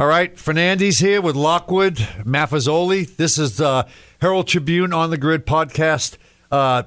[0.00, 3.14] All right, Fernandez here with Lockwood, Maffezoli.
[3.16, 3.86] This is uh,
[4.22, 6.16] Herald Tribune on the Grid podcast,
[6.50, 6.84] uh,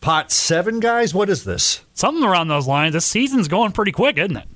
[0.00, 1.14] pot seven, guys.
[1.14, 1.84] What is this?
[1.94, 2.94] Something around those lines.
[2.94, 4.48] This season's going pretty quick, isn't it?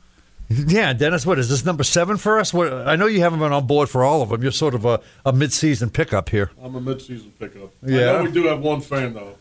[0.49, 2.53] Yeah, Dennis, what is this number seven for us?
[2.53, 4.43] What, I know you haven't been on board for all of them.
[4.43, 6.51] You're sort of a, a mid-season pickup here.
[6.61, 7.71] I'm a mid-season pickup.
[7.81, 8.11] Yeah.
[8.11, 9.37] I know we do have one fan though.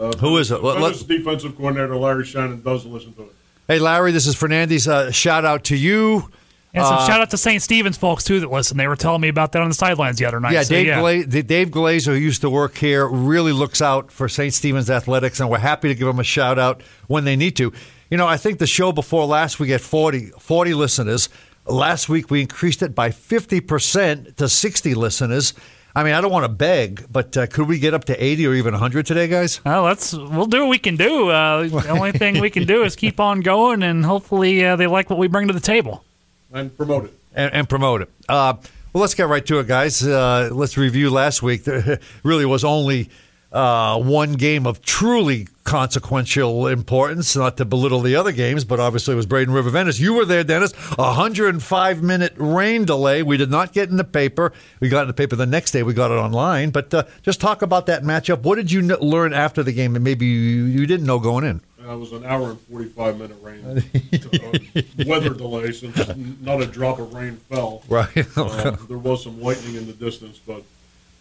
[0.00, 0.62] Uh, Who is it?
[0.62, 3.34] Let- Venice let- defensive coordinator Larry Shannon does listen to it.
[3.68, 4.88] Hey, Larry, this is Fernandez.
[4.88, 6.30] Uh, shout out to you.
[6.76, 7.60] And some Uh, shout out to St.
[7.62, 8.76] Stephen's folks too that listen.
[8.76, 10.52] They were telling me about that on the sidelines the other night.
[10.52, 14.12] Yeah, So, Dave, Gla- the- Dave Glazer, who used to work here, really looks out
[14.12, 14.52] for St.
[14.54, 17.72] Stephen's Athletics, and we're happy to give them a shout out when they need to.
[18.10, 21.28] You know, I think the show before last we had 40, 40 listeners.
[21.66, 25.54] Last week we increased it by 50% to 60 listeners.
[25.94, 28.46] I mean, I don't want to beg, but uh, could we get up to 80
[28.46, 29.64] or even 100 today, guys?
[29.64, 31.30] Well, let's we'll do what we can do.
[31.30, 34.86] Uh, the only thing we can do is keep on going, and hopefully uh, they
[34.86, 36.04] like what we bring to the table.
[36.52, 37.12] And promote it.
[37.34, 38.10] and, and promote it.
[38.28, 38.54] Uh,
[38.92, 40.02] well, let's get right to it, guys.
[40.06, 41.64] Uh, let's review last week.
[41.64, 43.10] There really was only
[43.52, 49.12] uh, one game of truly consequential importance, not to belittle the other games, but obviously
[49.12, 49.98] it was Braden River Venice.
[49.98, 50.72] You were there, Dennis.
[50.98, 53.22] A 105 minute rain delay.
[53.22, 54.52] We did not get in the paper.
[54.80, 55.82] We got in the paper the next day.
[55.82, 56.70] We got it online.
[56.70, 58.42] But uh, just talk about that matchup.
[58.42, 61.44] What did you kn- learn after the game that maybe you, you didn't know going
[61.44, 61.60] in?
[61.88, 65.96] It was an hour and 45 minute rain uh, weather delay since
[66.40, 67.82] not a drop of rain fell.
[67.88, 68.26] Right.
[68.36, 70.62] Uh, there was some lightning in the distance, but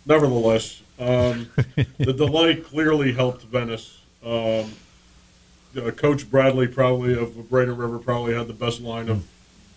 [0.05, 1.49] nevertheless, um,
[1.97, 4.01] the delay clearly helped Venice.
[4.25, 4.71] Um,
[5.77, 9.27] uh, Coach Bradley, probably of Braden River, probably had the best line of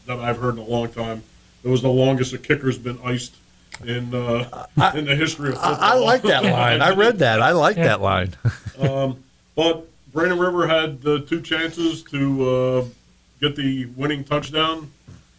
[0.06, 1.22] that I've heard in a long time.
[1.64, 3.34] It was the longest a kicker's been iced
[3.84, 5.74] in uh, in the history of football.
[5.74, 6.80] I, I like that line.
[6.80, 7.42] I read that.
[7.42, 8.34] I like that line.
[9.58, 12.84] But Braden River had the two chances to uh,
[13.40, 14.90] get the winning touchdown,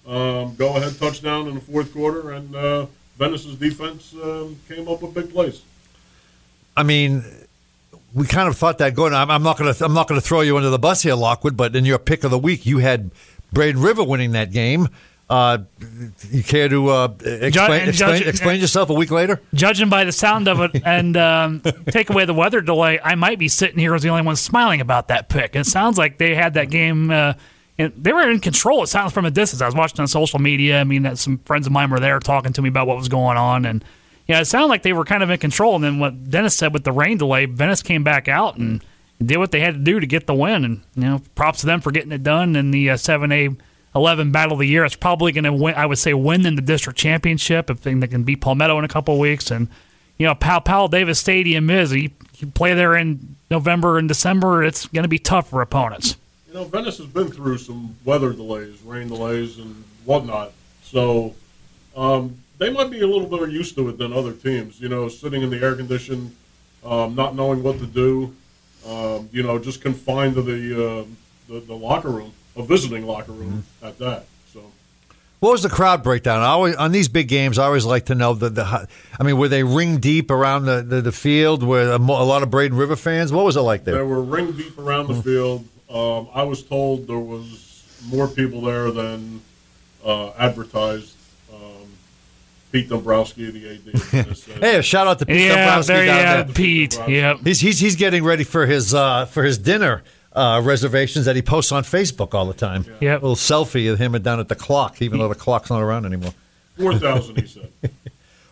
[0.08, 2.86] um, go ahead touchdown in the fourth quarter, and uh,
[3.18, 5.62] Venice's defense um, came up with big plays.
[6.78, 7.24] I mean,
[8.14, 9.14] we kind of thought that going.
[9.14, 9.86] I'm, I'm not going to.
[9.86, 11.58] I'm not going to throw you under the bus here, Lockwood.
[11.58, 13.12] But in your pick of the week, you had
[13.52, 14.88] Braden River winning that game.
[15.30, 15.60] Uh,
[16.32, 19.40] you care to uh, explain, explain, judge- explain yourself a week later?
[19.54, 23.38] Judging by the sound of it, and um, take away the weather delay, I might
[23.38, 25.56] be sitting here as the only one smiling about that pick.
[25.56, 27.12] It sounds like they had that game.
[27.12, 27.34] Uh,
[27.78, 28.84] and they were in control.
[28.84, 29.62] It sounds from a distance.
[29.62, 30.82] I was watching on social media.
[30.82, 33.08] I mean, that some friends of mine were there talking to me about what was
[33.08, 33.86] going on, and
[34.28, 35.76] yeah, it sounded like they were kind of in control.
[35.76, 38.84] And then what Dennis said with the rain delay, Venice came back out and
[39.24, 40.66] did what they had to do to get the win.
[40.66, 43.50] And you know, props to them for getting it done in the uh, seven A.
[43.96, 44.86] 11 battle of the year.
[44.86, 47.96] It's probably going to win, I would say, win in the district championship if they
[48.08, 49.52] can beat Palmetto in a couple weeks.
[49.52, 49.68] And,
[50.18, 54.86] you know, Powell Davis Stadium is, you, you play there in November and December, it's
[54.88, 56.18] going to be tough for opponents.
[56.48, 60.52] You know, Venice has been through some weather delays, rain delays, and whatnot.
[60.84, 61.36] So
[61.96, 64.80] um, they might be a little bit used to it than other teams.
[64.82, 66.36] You know, sitting in the air condition,
[66.84, 68.36] um, not knowing what to do.
[68.88, 71.06] Um, you know, just confined to the, uh,
[71.50, 74.26] the the locker room, a visiting locker room at that.
[74.54, 74.62] So
[75.40, 76.42] What was the crowd breakdown?
[76.42, 78.88] I always, on these big games, I always like to know the, the.
[79.20, 81.64] I mean, were they ring deep around the, the, the field?
[81.64, 83.32] Were a, mo- a lot of Braden River fans?
[83.34, 84.06] What was it like there there?
[84.06, 85.66] were ring deep around the field.
[85.90, 89.42] Um, I was told there was more people there than
[90.06, 91.16] uh, advertised.
[91.52, 91.88] Um,
[92.72, 94.28] Pete Dombrowski, the AD.
[94.60, 96.54] Hey, a shout out to Pete yeah, Dombrowski there down have there.
[96.54, 97.00] Pete.
[97.08, 97.40] Yep.
[97.44, 100.04] He's, he's he's getting ready for his uh, for his dinner
[100.34, 102.86] uh, reservations that he posts on Facebook all the time.
[103.00, 103.22] Yep.
[103.22, 106.06] A little selfie of him down at the clock, even though the clock's not around
[106.06, 106.34] anymore.
[106.78, 107.72] Four thousand, he said.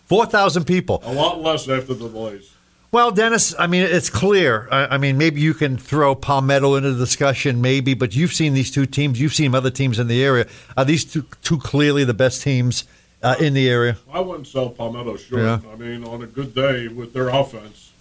[0.05, 1.01] Four thousand people.
[1.03, 2.53] A lot less after the delays.
[2.89, 4.67] Well, Dennis, I mean, it's clear.
[4.71, 8.53] I, I mean, maybe you can throw Palmetto into the discussion, maybe, but you've seen
[8.53, 9.19] these two teams.
[9.19, 10.47] You've seen other teams in the area.
[10.77, 12.85] Are these two, two clearly the best teams
[13.21, 13.97] uh, in the area?
[14.11, 15.41] I wouldn't sell Palmetto short.
[15.41, 15.59] Yeah.
[15.71, 17.91] I mean, on a good day with their offense,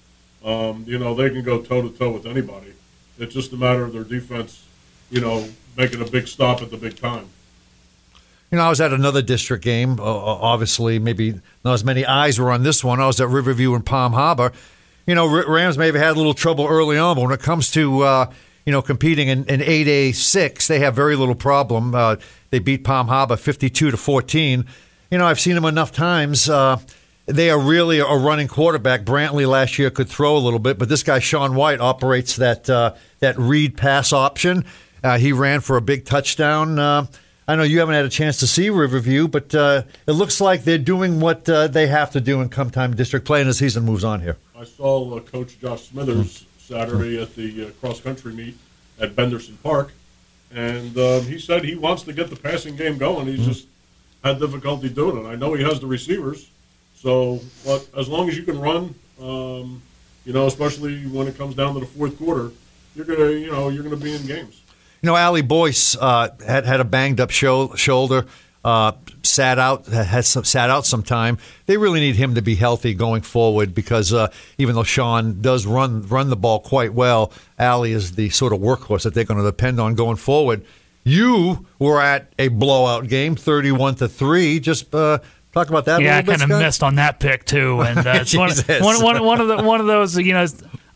[0.44, 2.72] um, you know, they can go toe to toe with anybody.
[3.18, 4.64] It's just a matter of their defense,
[5.10, 7.28] you know, making a big stop at the big time.
[8.50, 9.98] You know, I was at another district game.
[9.98, 13.00] Uh, obviously, maybe not as many eyes were on this one.
[13.00, 14.52] I was at Riverview and Palm Harbor.
[15.06, 17.70] You know, Rams may have had a little trouble early on, but when it comes
[17.72, 18.32] to uh,
[18.64, 21.94] you know competing in, in 8A six, they have very little problem.
[21.94, 22.16] Uh,
[22.50, 24.66] they beat Palm Harbor fifty two to fourteen.
[25.10, 26.48] You know, I've seen them enough times.
[27.26, 29.02] They are really a running quarterback.
[29.02, 32.70] Brantley last year could throw a little bit, but this guy Sean White operates that
[32.70, 34.64] uh, that read pass option.
[35.02, 36.78] Uh, he ran for a big touchdown.
[36.78, 37.06] Uh,
[37.48, 40.64] I know you haven't had a chance to see Riverview, but uh, it looks like
[40.64, 43.54] they're doing what uh, they have to do in come time district play, and the
[43.54, 44.36] season moves on here.
[44.56, 48.56] I saw uh, Coach Josh Smithers Saturday at the uh, cross country meet
[49.00, 49.92] at Benderson Park,
[50.52, 53.26] and um, he said he wants to get the passing game going.
[53.26, 53.66] He's just
[54.24, 55.28] had difficulty doing it.
[55.28, 56.48] I know he has the receivers,
[56.96, 59.82] so but as long as you can run, um,
[60.24, 62.50] you know, especially when it comes down to the fourth quarter,
[62.94, 64.62] you're gonna you know you're gonna be in games.
[65.02, 68.26] You know, Ali Boyce uh, had had a banged up sho- shoulder,
[68.64, 69.86] uh, sat out
[70.24, 71.38] some, sat out some time.
[71.66, 74.28] They really need him to be healthy going forward because uh,
[74.58, 78.60] even though Sean does run run the ball quite well, Ali is the sort of
[78.60, 80.64] workhorse that they're going to depend on going forward.
[81.04, 84.58] You were at a blowout game, thirty-one to three.
[84.58, 85.18] Just uh,
[85.56, 86.00] talk about that.
[86.00, 88.50] Yeah, I kind of missed on that pick too, and uh, it's one,
[88.82, 90.16] one, one, one of the one of those.
[90.16, 90.46] You know,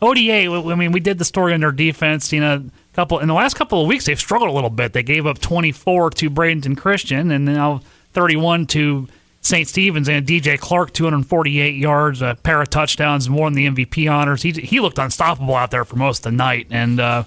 [0.01, 0.71] ODA.
[0.71, 2.31] I mean, we did the story on their defense.
[2.31, 2.63] You know,
[2.93, 4.93] couple in the last couple of weeks they've struggled a little bit.
[4.93, 7.81] They gave up 24 to Bradenton Christian, and now
[8.13, 9.07] 31 to
[9.41, 9.67] St.
[9.67, 14.41] Stephen's and DJ Clark 248 yards, a pair of touchdowns, more than the MVP honors.
[14.41, 16.99] He he looked unstoppable out there for most of the night, and.
[16.99, 17.23] Uh,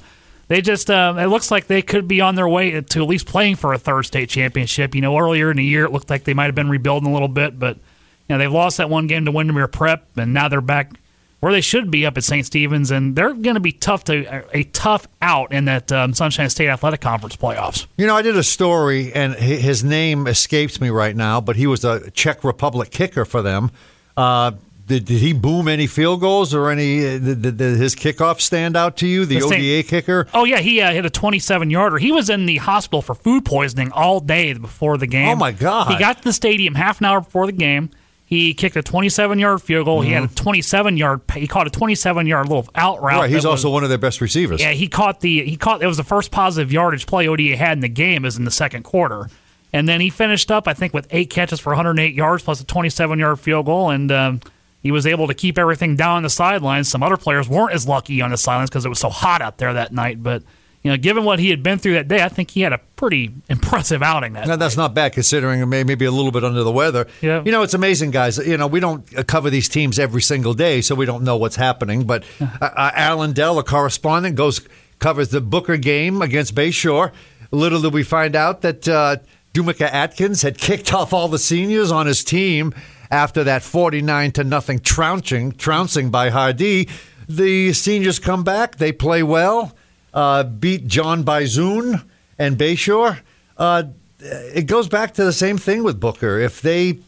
[0.48, 3.26] they just, uh, it looks like they could be on their way to at least
[3.26, 4.94] playing for a third state championship.
[4.94, 7.12] You know, earlier in the year, it looked like they might have been rebuilding a
[7.12, 7.82] little bit, but, you
[8.28, 10.92] know, they've lost that one game to Windermere Prep, and now they're back
[11.40, 12.46] where they should be up at St.
[12.46, 16.48] Stephen's, and they're going to be tough to, a tough out in that um, Sunshine
[16.48, 17.86] State Athletic Conference playoffs.
[17.98, 21.66] You know, I did a story, and his name escapes me right now, but he
[21.66, 23.70] was a Czech Republic kicker for them.
[24.16, 24.52] Uh,
[24.86, 26.98] did, did he boom any field goals or any?
[27.06, 29.24] uh, Did, did, his kickoff stand out to you?
[29.24, 29.44] The, The
[29.80, 30.26] ODA kicker.
[30.34, 31.98] Oh yeah, he uh, hit a 27 yarder.
[31.98, 35.28] He was in the hospital for food poisoning all day before the game.
[35.28, 35.90] Oh, my God.
[35.92, 37.90] He got to the stadium half an hour before the game.
[38.26, 40.00] He kicked a 27 yard field goal.
[40.00, 41.20] He had a 27 yard.
[41.34, 43.12] He caught a 27 yard little out route.
[43.12, 43.20] Mm-hmm.
[43.20, 44.60] Right, he's that was- also one of their best receivers.
[44.60, 47.72] Yeah, he caught the he caught it was the first positive yardage play ODA had
[47.78, 49.28] in the game is in the second quarter.
[49.74, 52.64] And then he finished up, I think, with eight catches for 108 yards plus a
[52.64, 54.40] 27 yard field goal, and um,
[54.84, 56.90] he was able to keep everything down on the sidelines.
[56.90, 59.56] Some other players weren't as lucky on the sidelines because it was so hot out
[59.56, 60.22] there that night.
[60.22, 60.42] But
[60.82, 62.78] you know, given what he had been through that day, I think he had a
[62.94, 64.46] pretty impressive outing that.
[64.46, 67.06] No, that's not bad considering maybe a little bit under the weather.
[67.22, 67.42] Yeah.
[67.42, 68.36] You know, it's amazing, guys.
[68.36, 71.38] You know, we don't uh, cover these teams every single day, so we don't know
[71.38, 72.04] what's happening.
[72.04, 74.60] But uh, uh, Alan Dell, a correspondent, goes
[74.98, 77.10] covers the Booker game against Bayshore.
[77.50, 79.16] Little did we find out that uh,
[79.54, 82.74] Dumika Atkins had kicked off all the seniors on his team
[83.10, 86.88] after that forty-nine to nothing trouncing, trouncing by Hardy.
[87.28, 88.76] The seniors come back.
[88.76, 89.74] They play well.
[90.12, 92.04] Uh, beat John Bizoon
[92.38, 93.20] and Bayshore.
[93.56, 93.84] Uh,
[94.20, 96.38] it goes back to the same thing with Booker.
[96.38, 96.98] If they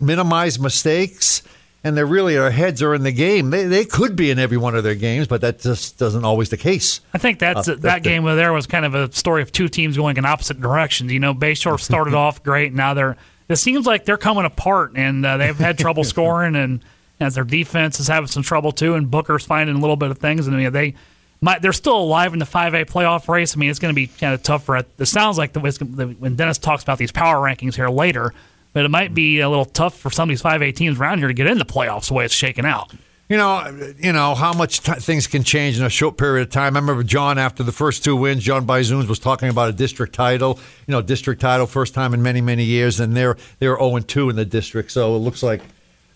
[0.00, 1.42] minimize mistakes
[1.82, 4.56] and they're really their heads are in the game, they, they could be in every
[4.56, 7.00] one of their games, but that just doesn't always the case.
[7.14, 9.68] I think that's Uh, that game over there was kind of a story of two
[9.68, 11.12] teams going in opposite directions.
[11.12, 13.16] You know, Bayshore started off great, and now they're.
[13.50, 16.84] It seems like they're coming apart, and uh, they've had trouble scoring, and
[17.18, 20.18] as their defense is having some trouble too, and Booker's finding a little bit of
[20.18, 20.94] things, and I mean, they.
[21.42, 23.56] Might, they're still alive in the 5A playoff race.
[23.56, 24.86] I mean, it's going to be kind of tough for it.
[24.98, 28.34] It sounds like the, when Dennis talks about these power rankings here later,
[28.74, 31.28] but it might be a little tough for some of these 5A teams around here
[31.28, 32.92] to get in the playoffs the way it's shaking out.
[33.30, 36.52] You know, you know how much t- things can change in a short period of
[36.52, 36.74] time.
[36.74, 38.42] I remember John after the first two wins.
[38.42, 40.58] John Bizoons was talking about a district title.
[40.88, 44.08] You know, district title, first time in many many years, and they're they're zero and
[44.08, 44.90] two in the district.
[44.90, 45.62] So it looks like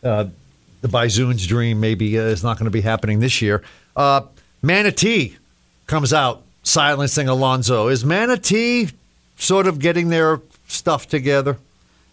[0.03, 0.25] uh,
[0.81, 3.63] the Bizoons' dream maybe uh, is not going to be happening this year.
[3.95, 4.23] Uh,
[4.61, 5.37] Manatee
[5.87, 7.87] comes out silencing Alonso.
[7.87, 8.89] Is Manatee
[9.37, 11.59] sort of getting their stuff together?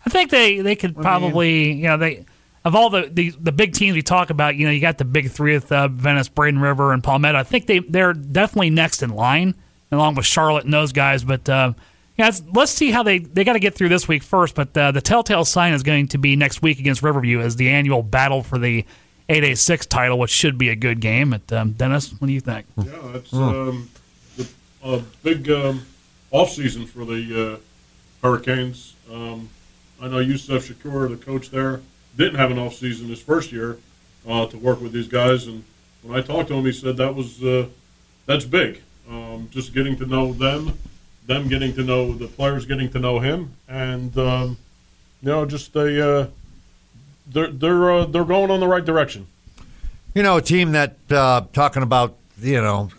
[0.05, 2.23] I think they they could probably you know they
[2.63, 5.05] of all the, the the big teams we talk about you know you got the
[5.05, 7.37] big three with uh, Venice, Braden River, and Palmetto.
[7.37, 9.55] I think they they're definitely next in line
[9.91, 11.23] along with Charlotte and those guys.
[11.23, 11.73] But uh,
[12.17, 14.55] yeah, let's, let's see how they they got to get through this week first.
[14.55, 17.69] But uh, the telltale sign is going to be next week against Riverview as the
[17.69, 18.85] annual battle for the
[19.29, 21.31] 8A6 title, which should be a good game.
[21.31, 22.65] But um, Dennis, what do you think?
[22.77, 23.89] Yeah, that's um,
[24.37, 24.47] the,
[24.83, 25.85] a big um,
[26.31, 28.95] off season for the uh, Hurricanes.
[29.11, 29.49] Um,
[30.01, 31.81] I know Yusuf Shakir, the coach there,
[32.17, 33.77] didn't have an off season his first year
[34.27, 35.63] uh, to work with these guys, and
[36.03, 37.67] when I talked to him, he said that was uh,
[38.25, 38.81] that's big.
[39.09, 40.77] Um, just getting to know them,
[41.25, 44.57] them getting to know the players, getting to know him, and um,
[45.21, 46.27] you know, just a uh,
[47.27, 49.27] they're they're uh, they're going on the right direction.
[50.13, 52.89] You know, a team that uh, talking about you know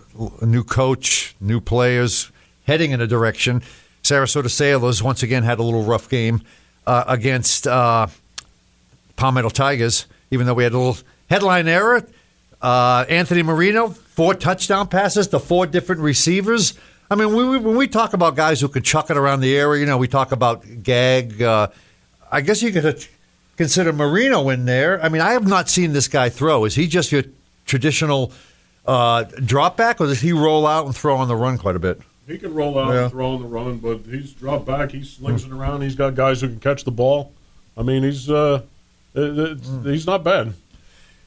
[0.40, 2.30] a new coach, new players,
[2.66, 3.62] heading in a direction.
[4.02, 6.42] Sarasota Sailors once again had a little rough game
[6.86, 7.66] uh, against
[9.22, 10.06] Palmetto Tigers.
[10.32, 10.96] Even though we had a little
[11.30, 12.04] headline error,
[12.60, 16.74] uh, Anthony Marino four touchdown passes to four different receivers.
[17.08, 19.56] I mean, we, we, when we talk about guys who can chuck it around the
[19.56, 21.40] area, you know, we talk about Gag.
[21.40, 21.68] Uh,
[22.32, 23.06] I guess you could
[23.56, 25.00] consider Marino in there.
[25.00, 26.64] I mean, I have not seen this guy throw.
[26.64, 27.22] Is he just your
[27.64, 28.32] traditional
[28.86, 31.78] uh, drop back, or does he roll out and throw on the run quite a
[31.78, 32.00] bit?
[32.26, 33.02] He can roll out Yeah.
[33.02, 34.90] and throw on the run, but he's dropped back.
[34.90, 35.82] He slings it around.
[35.82, 37.32] He's got guys who can catch the ball.
[37.76, 38.62] I mean, he's uh,
[39.14, 40.54] it, it's, he's not bad.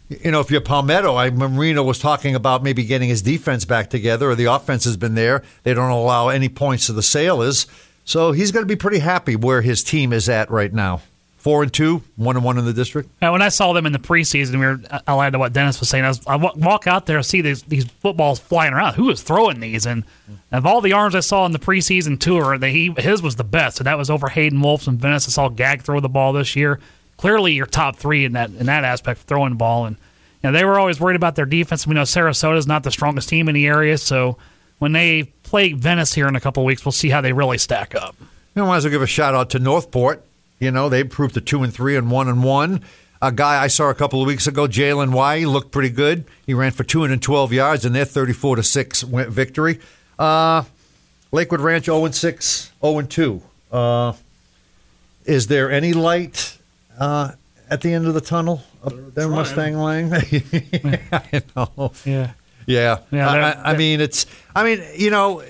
[0.09, 3.89] You know, if you're Palmetto, I Marino was talking about maybe getting his defense back
[3.89, 5.41] together, or the offense has been there.
[5.63, 7.65] They don't allow any points to the Sailors,
[8.03, 11.01] so he's going to be pretty happy where his team is at right now.
[11.37, 13.09] Four and two, one and one in the district.
[13.21, 14.79] Uh, when I saw them in the preseason, we were.
[15.07, 16.03] I'll add to what Dennis was saying.
[16.03, 18.95] I, was, I walk out there, see these these footballs flying around.
[18.95, 19.85] Who was throwing these?
[19.85, 20.05] And
[20.51, 23.43] of all the arms I saw in the preseason tour, that he his was the
[23.43, 23.77] best.
[23.77, 25.27] So that was over Hayden Wolf and Venice.
[25.27, 26.79] I saw Gag throw the ball this year.
[27.17, 29.85] Clearly, your top three in that in that aspect, of throwing the ball.
[29.85, 29.97] And
[30.43, 31.87] you know, they were always worried about their defense.
[31.87, 34.37] We know Sarasota is not the strongest team in the area, so
[34.79, 37.95] when they play Venice here in a couple weeks, we'll see how they really stack
[37.95, 38.15] up.
[38.19, 40.23] You know, might as well give a shout out to Northport.
[40.59, 42.81] You know, they improved to two and three and one and one.
[43.21, 46.25] A guy I saw a couple of weeks ago, Jalen Y, looked pretty good.
[46.45, 49.79] He ran for 212 yards in their 34 to six victory.
[50.19, 50.63] Uh,
[51.31, 53.41] Lakewood Ranch 0 and 6, 0 and 2.
[53.71, 54.13] Uh,
[55.25, 56.57] is there any light
[56.99, 57.31] uh,
[57.69, 59.75] at the end of the tunnel up They're there, trying.
[59.75, 60.13] Mustang Lane?
[61.11, 61.91] I know.
[62.05, 62.31] Yeah.
[62.67, 64.25] Yeah, Yeah, I, I, I mean, it's.
[64.55, 65.43] I mean, you know,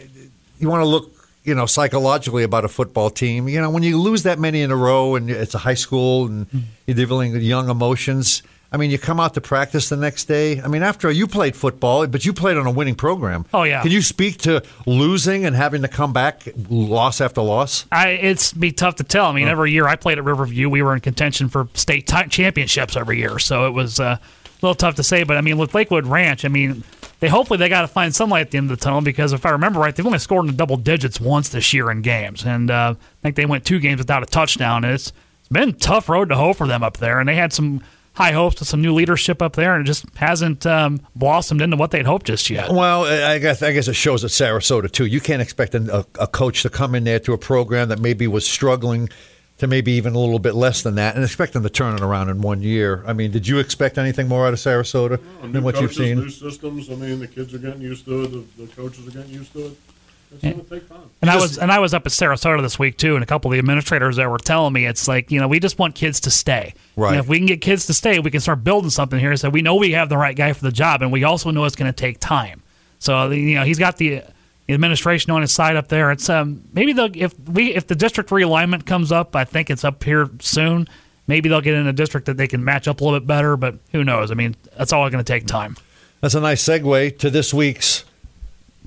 [0.59, 1.11] you want to look,
[1.45, 3.47] you know, psychologically about a football team.
[3.47, 6.25] You know, when you lose that many in a row, and it's a high school,
[6.25, 6.59] and Mm-hmm.
[6.87, 8.43] you're dealing with young emotions.
[8.75, 10.59] I mean, you come out to practice the next day.
[10.59, 13.45] I mean, after you played football, but you played on a winning program.
[13.53, 13.81] Oh, yeah.
[13.81, 17.85] Can you speak to losing and having to come back, loss after loss?
[17.89, 19.27] I, it's be tough to tell.
[19.27, 22.27] I mean, every year I played at Riverview, we were in contention for state ti
[22.27, 24.19] championships every year, so it was uh, a
[24.61, 25.23] little tough to say.
[25.23, 26.83] But I mean, with Lakewood Ranch, I mean,
[27.21, 29.31] they hopefully they got to find some light at the end of the tunnel because
[29.31, 32.01] if I remember right, they've only scored in the double digits once this year in
[32.01, 34.83] games, and uh, I think they went two games without a touchdown.
[34.83, 37.35] And it's, it's been a tough road to hoe for them up there, and they
[37.35, 37.81] had some
[38.15, 41.77] high hopes with some new leadership up there, and it just hasn't um, blossomed into
[41.77, 42.71] what they'd hoped just yet.
[42.71, 45.05] Well, I guess I guess it shows at Sarasota too.
[45.05, 48.27] You can't expect a, a coach to come in there to a program that maybe
[48.27, 49.09] was struggling
[49.57, 52.01] to maybe even a little bit less than that, and expect them to turn it
[52.01, 53.03] around in one year.
[53.07, 56.07] I mean, did you expect anything more out of Sarasota New than what coaches, you've
[56.07, 56.19] seen?
[56.19, 56.89] new systems.
[56.89, 58.31] I mean, the kids are getting used to it.
[58.31, 59.77] The, the coaches are getting used to it.
[60.31, 61.09] It's going to take time.
[61.21, 63.49] And I was and I was up at Sarasota this week too, and a couple
[63.49, 66.19] of the administrators there were telling me it's like you know we just want kids
[66.21, 66.73] to stay.
[66.95, 67.11] Right.
[67.11, 69.35] You know, if we can get kids to stay, we can start building something here.
[69.37, 71.65] So we know we have the right guy for the job, and we also know
[71.65, 72.61] it's going to take time.
[72.99, 74.23] So you know he's got the,
[74.67, 76.11] the administration on his side up there.
[76.11, 79.83] It's um maybe they'll if we if the district realignment comes up, I think it's
[79.83, 80.87] up here soon.
[81.27, 83.57] Maybe they'll get in a district that they can match up a little bit better,
[83.57, 84.29] but who knows?
[84.29, 85.75] I mean, that's all going to take time.
[86.21, 88.03] That's a nice segue to this week's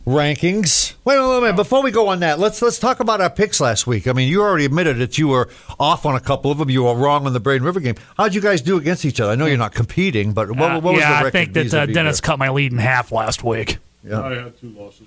[0.09, 0.95] rankings.
[1.05, 3.87] Wait a minute, before we go on that, let's let's talk about our picks last
[3.87, 4.09] week.
[4.09, 5.49] I mean, you already admitted that you were
[5.79, 6.71] off on a couple of them.
[6.71, 7.95] You were wrong on the Braden River game.
[8.17, 9.33] How'd you guys do against each other?
[9.33, 11.75] I know you're not competing, but what, Uh, what was yeah, the I think that
[11.75, 12.27] uh, Dennis there?
[12.27, 13.79] cut my lead in half last week.
[14.03, 14.23] Yeah.
[14.23, 15.07] I had two losses.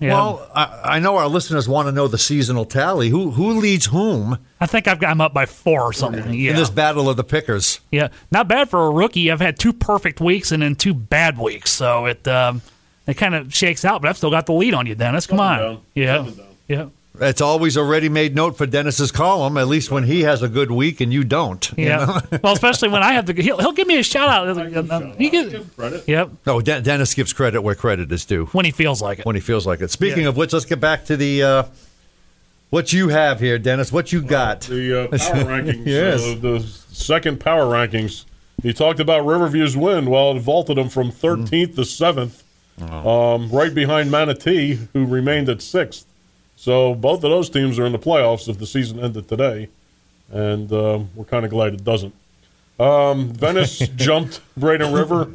[0.00, 0.14] Yeah.
[0.14, 3.10] Well, I, I know our listeners want to know the seasonal tally.
[3.10, 6.32] Who who leads whom I think I've got, I'm up by four or something.
[6.32, 6.50] Yeah.
[6.52, 7.80] in this battle of the pickers?
[7.90, 8.08] yeah.
[8.30, 9.30] Not bad for a rookie.
[9.30, 11.70] I've had two perfect weeks and then two bad weeks.
[11.70, 12.62] So it um,
[13.10, 15.26] it kind of shakes out, but I've still got the lead on you, Dennis.
[15.26, 15.58] Come Up on.
[15.58, 15.80] down.
[15.94, 16.18] Yeah.
[16.20, 16.46] Up down.
[16.68, 16.86] Yeah.
[17.22, 19.58] It's always a ready-made note for Dennis's column.
[19.58, 21.70] At least when he has a good week and you don't.
[21.76, 22.04] you Yeah.
[22.30, 22.38] know?
[22.42, 24.48] well, especially when I have the he'll, he'll give me a shout out.
[24.56, 25.16] I give shout out.
[25.16, 26.04] He I gives- give credit.
[26.08, 26.30] Yep.
[26.46, 29.26] No, De- Dennis gives credit where credit is due When he feels like it.
[29.26, 29.90] when he feels like it.
[29.90, 30.28] Speaking Yeah.
[30.28, 31.62] of which, let's get back to the uh,
[32.70, 33.92] what you have here, Dennis.
[33.92, 34.62] What you got?
[34.62, 35.86] The uh, power rankings.
[35.86, 36.22] Yes.
[36.22, 38.24] uh, the second power rankings.
[38.62, 40.08] He talked about Riverview's win.
[40.08, 42.42] Well, it vaulted them from 13th to 7th,
[42.80, 46.06] um, right behind Manatee, who remained at sixth.
[46.56, 49.68] So both of those teams are in the playoffs if the season ended today,
[50.30, 52.14] and um, we're kind of glad it doesn't.
[52.78, 55.30] Um, Venice jumped Braden River.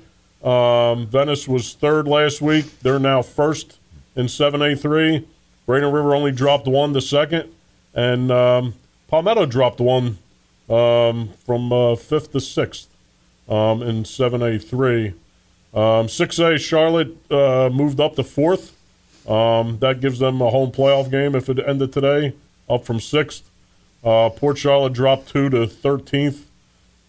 [0.47, 2.79] Um, Venice was third last week.
[2.81, 3.79] They're now first
[4.15, 5.25] in 7A3.
[5.65, 7.51] Braden River only dropped one to second,
[7.93, 8.75] and um,
[9.07, 10.19] Palmetto dropped one
[10.69, 12.87] um, from uh, fifth to sixth
[13.49, 15.13] um, in 7A3.
[15.75, 18.71] Um, 6A Charlotte uh, moved up to fourth.
[19.27, 22.33] Um, that gives them a home playoff game if it ended today,
[22.69, 23.49] up from sixth.
[24.03, 26.43] Uh, Port Charlotte dropped two to 13th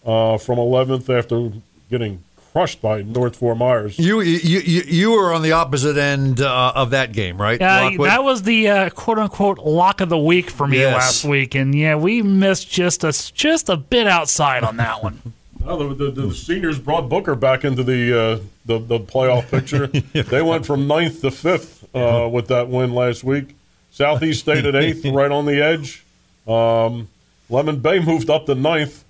[0.05, 1.51] uh, from 11th after
[1.91, 3.99] getting crushed by North Fort Myers.
[3.99, 7.61] You you you, you were on the opposite end uh, of that game, right?
[7.61, 10.93] Yeah, that was the uh, quote unquote lock of the week for me Yes.
[10.95, 15.21] last week, and yeah, we missed just a just a bit outside on that one.
[15.67, 19.87] Now, the, the, the seniors brought Booker back into the uh, the, the playoff picture.
[19.87, 23.55] They went from ninth to fifth uh, with that win last week.
[23.91, 26.05] Southeast stayed at eighth, right on the edge.
[26.47, 27.09] Um,
[27.49, 29.03] Lemon Bay moved up to ninth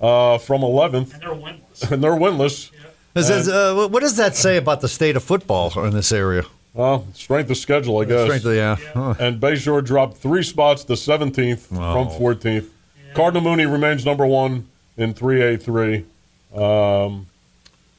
[0.00, 1.90] uh, from eleventh, and They're winless.
[1.90, 2.70] and they're winless.
[3.16, 6.44] Is this, uh, what does that say about the state of football in this area?
[6.74, 8.24] Well, strength of schedule, I guess.
[8.26, 8.76] Strength of- yeah.
[8.92, 9.14] Huh.
[9.18, 12.68] And Bayshore dropped three spots to 17th from 14th.
[13.14, 16.04] Cardinal Mooney remains number one in 3A3.
[16.54, 17.26] Um,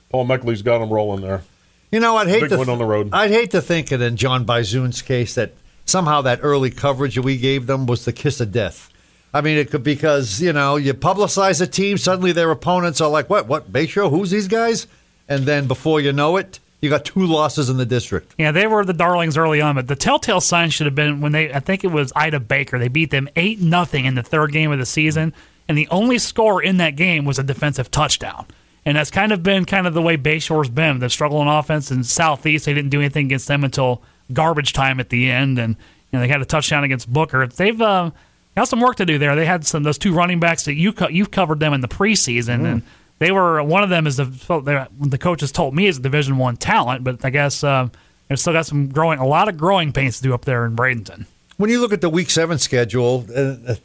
[0.09, 1.43] Paul Maechtle's got him rolling there.
[1.91, 3.09] You know, I'd hate Big to win on the road.
[3.13, 5.53] I'd hate to think it in John Bizoon's case that
[5.85, 8.91] somehow that early coverage that we gave them was the kiss of death.
[9.33, 13.09] I mean, it could because you know you publicize a team, suddenly their opponents are
[13.09, 13.47] like, "What?
[13.47, 13.71] What?
[13.71, 14.09] Bayshore?
[14.09, 14.87] Who's these guys?"
[15.29, 18.33] And then before you know it, you got two losses in the district.
[18.37, 21.31] Yeah, they were the darlings early on, but the telltale sign should have been when
[21.33, 22.79] they I think it was Ida Baker.
[22.79, 25.33] They beat them eight nothing in the third game of the season,
[25.67, 28.45] and the only score in that game was a defensive touchdown.
[28.85, 30.99] And that's kind of been kind of the way Bayshore's been.
[30.99, 32.65] They're struggling offense in Southeast.
[32.65, 35.75] They didn't do anything against them until garbage time at the end, and
[36.11, 37.45] you know, they had a touchdown against Booker.
[37.47, 38.11] They've uh,
[38.55, 39.35] got some work to do there.
[39.35, 41.87] They had some those two running backs that you co- you've covered them in the
[41.87, 42.81] preseason, and
[43.19, 46.55] they were one of them is the the coaches told me is a Division One
[46.55, 47.89] talent, but I guess uh,
[48.27, 50.75] they've still got some growing a lot of growing pains to do up there in
[50.75, 51.25] Bradenton.
[51.57, 53.75] When you look at the Week Seven schedule, uh, uh,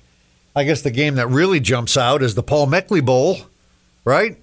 [0.54, 3.38] I guess the game that really jumps out is the Paul Maechtle Bowl,
[4.04, 4.36] right?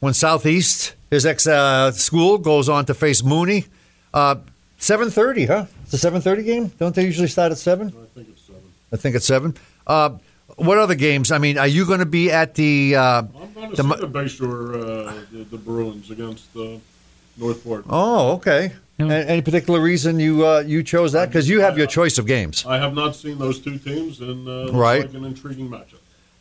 [0.00, 3.66] When Southeast, his ex uh, school, goes on to face Mooney.
[4.12, 4.36] Uh,
[4.78, 5.66] seven thirty, huh?
[5.84, 6.68] It's a seven thirty game.
[6.78, 7.88] Don't they usually start at seven?
[7.88, 8.62] I think it's seven.
[8.92, 9.56] I think it's seven.
[9.86, 10.18] Uh,
[10.56, 11.30] what other games?
[11.30, 12.96] I mean, are you going to be at the?
[12.96, 16.78] Uh, I'm going to the see the Bayshore, uh, the, the Bruins against uh,
[17.36, 17.84] Northport.
[17.88, 18.72] oh, okay.
[18.98, 19.06] Yeah.
[19.06, 21.28] A- Any particular reason you uh, you chose that?
[21.28, 22.64] Because you have your choice of games.
[22.66, 25.02] I have not seen those two teams, and uh, Right.
[25.02, 25.96] like an intriguing matchup.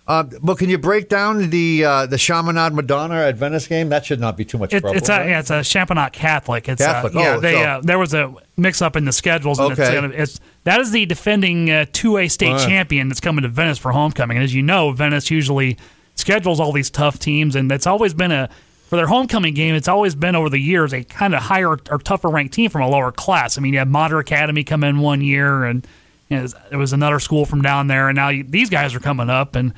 [0.07, 3.87] Uh, but can you break down the uh, the Chaminade Madonna at Venice game?
[3.89, 4.97] That should not be too much It, trouble.
[4.97, 5.29] it's a right?
[5.29, 6.67] yeah, it's a Chaminade Catholic.
[6.67, 7.15] It's Catholic.
[7.15, 9.57] Uh, yeah, Oh, they so- uh, there was a mix up in the schedules.
[9.59, 9.97] And Okay.
[10.07, 12.67] it's, it's that is the defending two A state Right.
[12.67, 14.37] champion that's coming to Venice for homecoming.
[14.37, 15.77] And as you know, Venice usually
[16.15, 18.49] schedules all these tough teams, and it's always been a
[18.91, 19.73] for their homecoming game.
[19.73, 22.81] It's always been over the years a kind of higher or tougher ranked team from
[22.81, 23.57] a lower class.
[23.57, 25.87] I mean, you had Mater Academy come in one year, and
[26.27, 28.99] you know, there was another school from down there, and now you, these guys are
[28.99, 29.73] coming up, and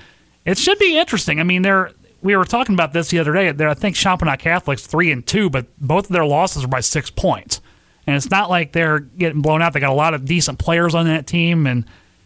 [0.45, 1.39] it should be interesting.
[1.39, 1.91] I mean, they're
[2.23, 3.51] we were talking about this the other day.
[3.51, 6.79] They're, I think Chaminade Catholic's three and two, but both of their losses are by
[6.79, 7.61] six points,
[8.07, 9.73] and it's not like they're getting blown out.
[9.73, 11.85] They got a lot of decent players on that team, and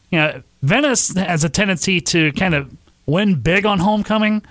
[0.09, 2.73] you know, Venice has a tendency to kind of
[3.05, 4.41] win big on homecoming.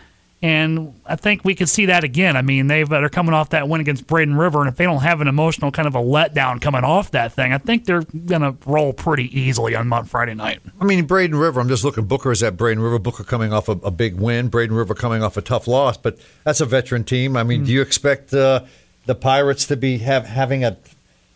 [0.46, 2.37] And I think we could see that again.
[2.37, 5.02] I mean, they've, they're coming off that win against Braden River, and if they don't
[5.02, 8.42] have an emotional kind of a letdown coming off that thing, I think they're going
[8.42, 10.61] to roll pretty easily on Mon- Friday night.
[10.80, 11.59] I mean, Braden River.
[11.59, 12.04] I'm just looking.
[12.04, 13.00] Booker is at Braden River.
[13.00, 14.46] Booker coming off a, a big win.
[14.46, 17.37] Braden River coming off a tough loss, but that's a veteran team.
[17.37, 18.61] I mean, do you expect uh,
[19.06, 20.76] the Pirates to be have having a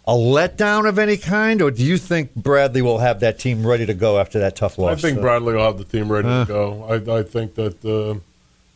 [0.06, 3.86] a letdown of any kind, or do you think Bradley will have that team ready
[3.86, 4.98] to go after that tough loss?
[4.98, 6.84] I think Uh, Bradley will have the team ready to go.
[6.88, 8.20] I, I think that, uh, they,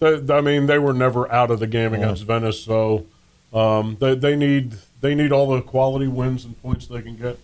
[0.02, 3.07] I mean, they were never out of the game against Venice, so
[3.52, 7.38] um, they, they need they need all the quality wins and points they can get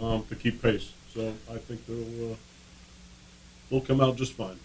[0.00, 0.92] um, to keep pace.
[1.14, 2.36] So I think they'll uh,
[3.70, 4.58] they'll come out just fine.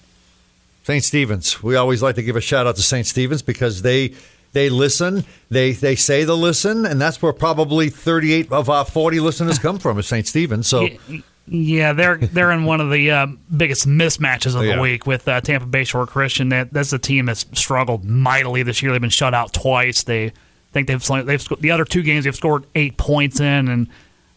[0.84, 1.04] St.
[1.04, 1.64] Stephen's.
[1.64, 3.08] We always like to give a shout out to St.
[3.08, 4.14] Stephen's because they
[4.52, 5.26] they listen.
[5.50, 9.80] They they say they listen, and that's where probably 38 of our 40 listeners come
[9.80, 10.28] from is St.
[10.28, 10.68] Stephen's.
[10.68, 14.76] So Y- Yeah, they're they're in one of the uh, biggest mismatches of Yeah.
[14.78, 16.50] the week with uh, Tampa Bay Shore Christian.
[16.50, 18.92] That that's a team that's struggled mightily this year.
[18.94, 20.04] They've been shut out twice.
[20.04, 20.32] They
[20.72, 23.88] think they've they've sco- the other two games they've scored eight points in, and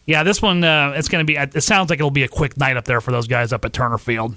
[0.05, 1.37] yeah, this one uh, it's going to be.
[1.37, 3.71] It sounds like it'll be a quick night up there for those guys up at
[3.71, 4.35] Turner Field.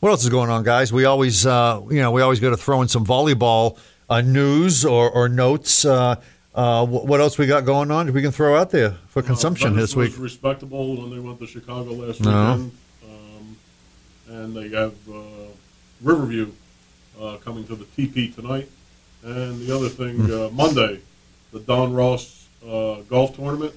[0.00, 0.92] What else is going on, guys?
[0.92, 3.78] We always, uh, you know, we always got to throw in some volleyball
[4.10, 5.84] uh, news or, or notes.
[6.54, 9.22] Uh, uh, wh- what else we got going on we can throw out there for
[9.22, 10.10] consumption Uh, this week?
[10.10, 12.30] was respectable when they went to Chicago last No.
[12.30, 12.72] weekend,
[13.04, 13.56] um,
[14.28, 15.20] and they have uh,
[16.02, 16.50] Riverview
[17.20, 18.68] uh, coming to the TP tonight.
[19.24, 20.32] And the other thing, Hmm.
[20.32, 21.00] uh, Monday,
[21.52, 23.72] the Don Ross uh, golf tournament,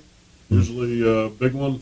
[0.49, 0.55] Hmm.
[0.55, 1.81] usually a big one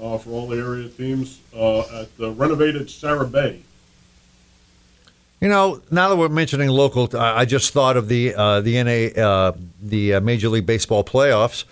[0.00, 3.60] uh, for all the area teams uh, at the renovated Sara Bay.
[5.40, 9.22] You know, now that we're mentioning local, I just thought of the uh, the NA,
[9.22, 11.64] uh, the uh, Major League Baseball playoffs.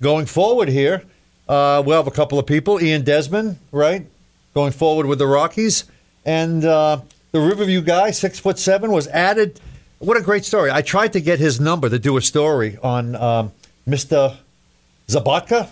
[0.00, 1.02] Going forward here,
[1.46, 2.82] uh, we'll have a couple of people.
[2.82, 4.06] Ian Desmond, right,
[4.54, 5.84] going forward with the Rockies,
[6.24, 7.02] and uh,
[7.32, 9.60] the Riverview guy, six foot seven, was added.
[9.98, 10.70] What a great story!
[10.70, 13.52] I tried to get his number to do a story on um,
[13.86, 14.34] Mr.
[15.08, 15.68] Zabotka.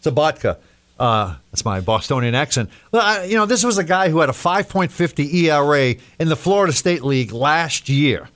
[0.00, 0.58] Sobotka.
[1.00, 2.68] Uh, that's my Bostonian accent.
[2.92, 6.36] Well, I, you know, this was a guy who had a 5.50 ERA in the
[6.36, 8.28] Florida State League last year.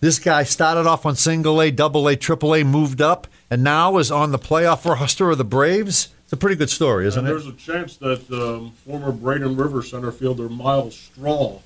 [0.00, 3.96] This guy started off on single A, double A, triple A, moved up, and now
[3.96, 6.10] is on the playoff roster of the Braves.
[6.24, 7.30] It's a pretty good story, isn't and it?
[7.30, 11.60] there's a chance that um, former Braden River center fielder Myles Straw,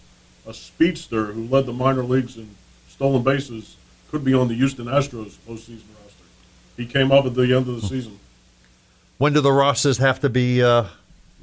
[0.46, 2.50] a speedster who led the minor leagues in
[2.88, 3.76] stolen bases,
[4.12, 6.24] could be on the Houston Astros postseason roster.
[6.76, 8.20] He came up at the end of the season.
[9.18, 10.84] When do the rosters have to be uh,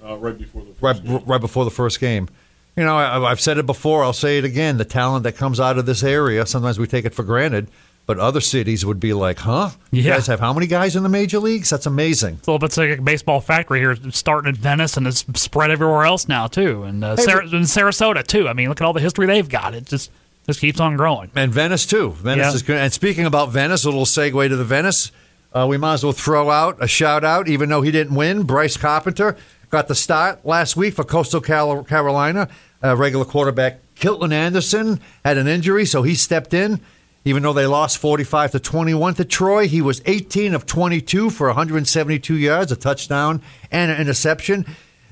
[0.06, 1.22] uh, right before the first right, game.
[1.26, 2.30] right before the first game?
[2.76, 4.04] You know, I, I've said it before.
[4.04, 4.78] I'll say it again.
[4.78, 7.68] The talent that comes out of this area, sometimes we take it for granted.
[8.06, 9.70] But other cities would be like, huh?
[9.92, 10.16] You Yeah.
[10.16, 11.70] guys have how many guys in the major leagues?
[11.70, 12.36] That's amazing.
[12.40, 15.72] It's a little bit like a baseball factory here, starting in Venice and it's spread
[15.72, 18.50] everywhere else now too, and, uh, Hey, Sar- but- and Sarasota too.
[18.50, 19.74] I mean, look at all the history they've got.
[19.74, 20.12] It just
[20.46, 21.32] just keeps on growing.
[21.34, 22.10] And Venice too.
[22.22, 22.54] Venice Yeah.
[22.56, 22.76] is good.
[22.78, 25.10] And speaking about Venice, a little segue to the Venice.
[25.54, 28.44] Uh, we might as well throw out a shout out, even though he didn't win.
[28.44, 29.38] Bryce Carpenter
[29.70, 32.50] got the start last week for Coastal Carolina.
[32.84, 36.82] Uh, regular quarterback Kilton Anderson had an injury, so he stepped in.
[37.26, 41.48] Even though they lost 45 to 21 to Troy, he was 18 of 22 for
[41.48, 44.66] 172 yards, a touchdown, and an interception.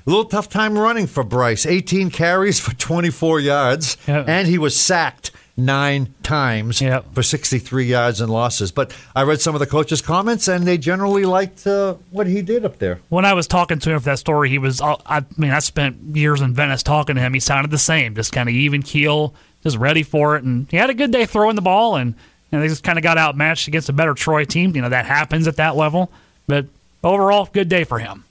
[0.05, 1.65] A little tough time running for Bryce.
[1.65, 4.25] 18 carries for 24 yards, Yeah.
[4.27, 7.13] and he was sacked nine times Yep.
[7.13, 8.71] for 63 yards and losses.
[8.71, 12.41] But I read some of the coaches' comments, and they generally liked uh, what he
[12.41, 12.99] did up there.
[13.09, 14.81] When I was talking to him for that story, he was.
[14.81, 17.33] uh, I mean, I spent years in Venice talking to him.
[17.33, 19.33] He sounded the same, just kind of even keel,
[19.63, 21.95] just ready for it, and he had a good day throwing the ball.
[21.97, 22.15] And
[22.51, 24.75] you know, they just kind of got outmatched against a better Troy team.
[24.75, 26.11] You know that happens at that level,
[26.47, 26.65] but
[27.03, 28.23] overall, good day for him.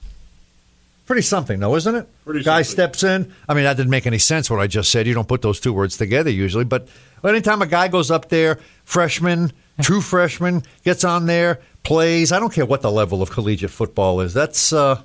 [1.07, 2.09] Pretty something, though, isn't it?
[2.25, 2.73] Pretty Guy something.
[2.73, 3.33] steps in.
[3.49, 5.09] I mean, that didn't make any sense what I just said.
[5.09, 6.63] You don't put those two words together usually.
[6.65, 6.87] But
[7.29, 9.53] anytime a guy goes up there, freshman,
[9.83, 14.21] true freshman, gets on there, plays, I don't care what the level of collegiate football
[14.21, 14.35] is.
[14.35, 15.03] That's uh,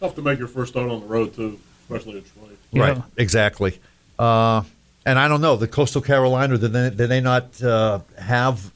[0.00, 2.48] Tough to make your first start on the road too, especially at Troy.
[2.72, 2.82] Yeah.
[2.82, 3.78] Right, exactly.
[4.18, 4.62] Uh,
[5.06, 6.58] and I don't know the Coastal Carolina.
[6.58, 8.72] Did they, did they not uh, have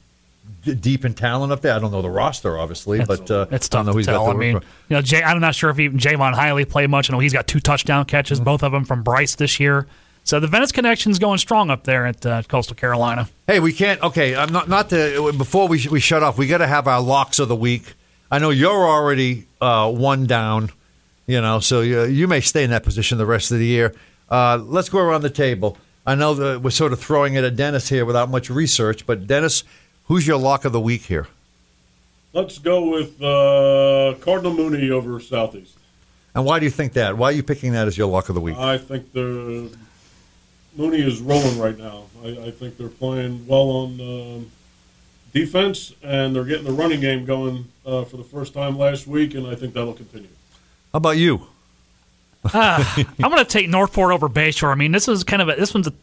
[0.63, 1.73] d- deep in talent up there?
[1.73, 4.05] I don't know the roster, obviously, but uh, It's I don't tough know to who's
[4.05, 4.25] tell.
[4.25, 4.39] got I the.
[4.39, 4.61] mean, you
[4.95, 7.09] know, Jay, I'm not sure if even Jaivon Heiligh played much.
[7.09, 8.45] I know he's got two touchdown catches, Mm-hmm.
[8.45, 9.87] both of them from Bryce this year.
[10.29, 13.27] So the Venice connection's going strong up there at uh, Coastal Carolina.
[13.47, 13.99] hey, we can't.
[14.03, 16.37] Okay, I'm not not to before we we shut off.
[16.37, 17.95] We got to have our locks of the week.
[18.29, 20.69] I know you're already uh, one down.
[21.25, 23.95] You know, so you, you may stay in that position the rest of the year.
[24.29, 25.79] Uh, let's go around the table.
[26.05, 29.25] I know that we're sort of throwing it at Dennis here without much research, but
[29.25, 29.63] Dennis,
[30.03, 31.27] who's your lock of the week here?
[32.33, 35.75] Let's go with uh, Cardinal Mooney over Southeast.
[36.35, 37.17] And why do you think that?
[37.17, 38.57] Why are you picking that as your lock of the week?
[38.57, 39.75] I think the
[40.79, 42.05] Mooney is rolling right now.
[42.23, 44.51] I, I think they're playing well on um,
[45.33, 49.35] defense, and they're getting the running game going uh, for the first time last week,
[49.35, 50.29] and I think that'll continue.
[50.93, 51.47] How about you?
[52.53, 54.71] I'm going to take Northport over Bayshore.
[54.71, 55.93] I mean, this is kind of a, this one's a,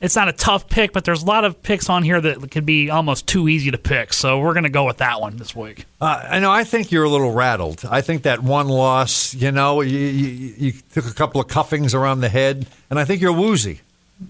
[0.00, 2.64] it's not a tough pick, but there's a lot of picks on here that could
[2.64, 4.12] be almost too easy to pick.
[4.12, 5.86] So we're going to go with that one this week.
[6.00, 6.52] Uh, I know.
[6.52, 7.84] I think you're a little rattled.
[7.90, 11.94] I think that one loss, you know, you, you, you took a couple of cuffings
[11.94, 13.80] around the head, and I think you're woozy.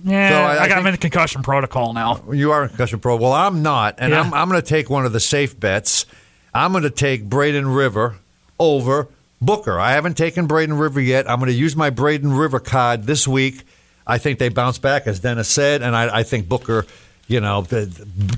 [0.05, 2.23] Yeah, So I- I, I got him in the concussion protocol now.
[2.33, 3.17] You are a concussion pro.
[3.17, 4.21] Well, I'm not, and Yeah.
[4.21, 6.07] I'm, I'm going to take one of the safe bets.
[6.55, 8.17] I'm going to take Braden River
[8.59, 9.09] over
[9.41, 9.79] Booker.
[9.81, 11.29] I haven't taken Braden River yet.
[11.31, 13.63] I'm going to use my Braden River card this week.
[14.07, 16.85] I think they bounce back, as Dennis said, and I, I think Booker,
[17.29, 17.87] you know, the,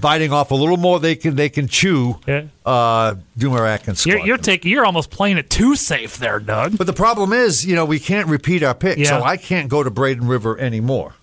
[0.02, 2.20] biting off a little more they can they can chew.
[2.26, 2.44] Yeah.
[2.66, 4.04] Uh, Doomer Atkins.
[4.04, 6.76] You're, you're taking you're almost playing it too safe there, Doug.
[6.76, 9.82] But the problem is, you know, we can't repeat our pick, so I can't go
[9.82, 11.14] to Braden River anymore.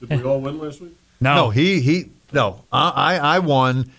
[0.00, 0.92] Did we all win last week?
[1.20, 2.62] No, No, he he no.
[2.72, 3.90] I I, I won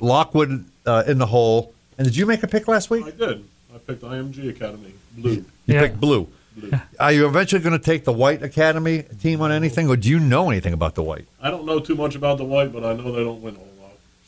[0.00, 1.72] Lockwood uh, in the hole.
[1.98, 3.04] And did you make a pick last week?
[3.04, 3.44] I did.
[3.74, 5.30] I picked IMG Academy Blue.
[5.32, 5.82] You Yeah.
[5.82, 6.26] picked blue.
[6.56, 6.70] Blue.
[7.00, 10.18] Are you eventually going to take the white academy team on anything, or do you
[10.20, 11.24] know anything about the white?
[11.40, 13.58] I don't know too much about the white, but I know they don't win a
[13.58, 13.68] lot.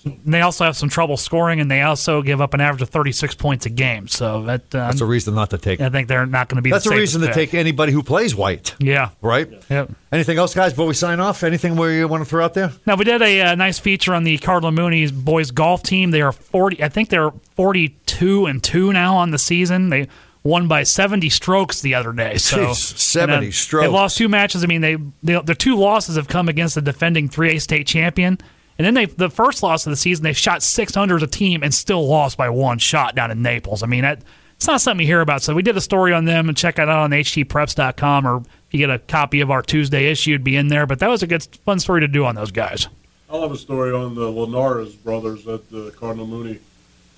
[0.04, 3.34] They also have some trouble scoring, and they also give up an average of 36
[3.36, 4.06] points a game.
[4.06, 5.80] So that uh, That's a reason not to take.
[5.80, 6.70] I think they're not going to be.
[6.70, 7.34] That's a reason to pick.
[7.34, 9.10] take anybody who plays white, Yeah.
[9.22, 9.48] right?
[9.70, 9.92] Yep.
[10.12, 10.72] Anything else, guys?
[10.72, 12.72] Before we sign off, anything where you want to throw out there?
[12.86, 16.10] Now we did a, uh nice feature on the Cardinal Mooney's boys golf team.
[16.10, 16.82] They are 40.
[16.82, 19.88] I think they're 42 and two now on the season.
[19.88, 20.08] They
[20.42, 22.36] won by 70 strokes the other day.
[22.36, 23.86] So Jeez, 70 uh, strokes.
[23.86, 24.62] They lost two matches.
[24.62, 28.38] I mean, they, they their two losses have come against the defending 3A state champion.
[28.78, 31.62] And then they the first loss of the season, they shot 600 as a team
[31.62, 33.82] and still lost by one shot down in Naples.
[33.82, 34.22] I mean, that,
[34.56, 35.42] it's not something you hear about.
[35.42, 38.46] So we did a story on them and check it out on htpreps.com or if
[38.70, 40.86] you get a copy of our Tuesday issue, it'd be in there.
[40.86, 42.88] But that was a good fun story to do on those guys.
[43.30, 46.60] I'll have a story on the Linares brothers at the Cardinal Mooney,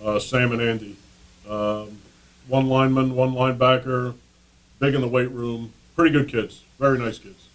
[0.03, 0.97] uh, Sam and Andy.
[1.49, 1.99] Um,
[2.49, 4.15] one lineman, one linebacker,
[4.79, 5.73] big in the weight room.
[5.95, 6.63] Pretty good kids.
[6.79, 7.46] Very nice kids.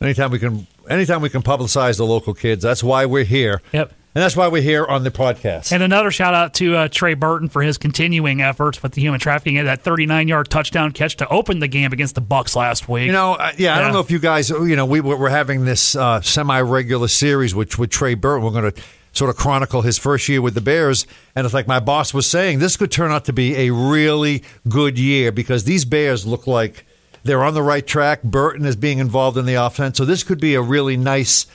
[0.00, 3.60] Anytime we can, anytime we can publicize the local kids, that's why we're here.
[3.72, 3.92] Yep.
[4.12, 5.70] And that's why we're here on the podcast.
[5.70, 9.20] And another shout out to uh, Trey Burton for his continuing efforts with the human
[9.20, 9.54] trafficking.
[9.54, 13.06] Had that 39 yard touchdown catch to open the game against the Bucks last week.
[13.06, 15.64] You know, uh, yeah, I don't know if you guys, you know, we we're having
[15.64, 18.44] this uh, semi-regular series with with Trey Burton.
[18.44, 18.82] We're going to
[19.12, 21.06] sort of chronicle his first year with the Bears.
[21.36, 24.42] And it's like my boss was saying, this could turn out to be a really
[24.68, 26.84] good year because these Bears look like
[27.22, 28.22] they're on the right track.
[28.22, 29.96] Burton is being involved in the offense.
[29.98, 31.46] So this could be a really nice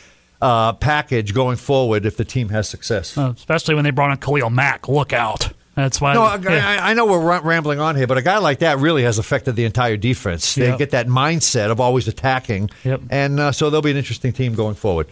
[0.41, 3.17] uh, package going forward if the team has success.
[3.17, 4.87] Uh, especially when they brought in Khalil Mack.
[4.87, 5.49] Look out.
[5.75, 6.13] That's why.
[6.13, 6.65] No, yeah.
[6.81, 9.57] I, I know we're rambling on here, but a guy like that really has affected
[9.57, 10.55] the entire defense.
[10.55, 10.77] They Yep.
[10.77, 13.01] get that mindset of always attacking, Yep.
[13.09, 15.07] and uh, so they'll be an interesting team going forward.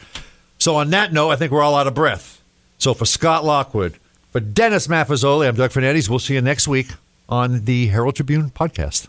[0.60, 2.42] So on that note, I think we're all out of breath.
[2.78, 3.96] So for Scott Lockwood,
[4.32, 6.10] for Dennis Maffazoli, I'm Doug Fernandez.
[6.10, 6.88] We'll see you next week
[7.28, 9.08] on the Herald Tribune podcast.